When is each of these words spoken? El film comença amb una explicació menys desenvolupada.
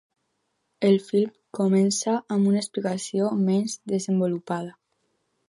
El 0.87 0.95
film 1.09 1.29
comença 1.57 2.15
amb 2.37 2.49
una 2.53 2.63
explicació 2.63 3.29
menys 3.51 3.77
desenvolupada. 3.95 4.75